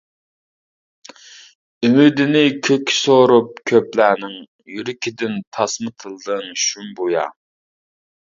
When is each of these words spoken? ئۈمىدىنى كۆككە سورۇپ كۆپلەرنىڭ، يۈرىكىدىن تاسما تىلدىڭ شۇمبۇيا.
ئۈمىدىنى 1.89 2.41
كۆككە 2.67 2.95
سورۇپ 2.99 3.61
كۆپلەرنىڭ، 3.71 4.33
يۈرىكىدىن 4.77 5.37
تاسما 5.57 5.93
تىلدىڭ 6.05 6.51
شۇمبۇيا. 6.65 7.27